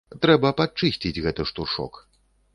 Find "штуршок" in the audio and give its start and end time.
1.53-2.03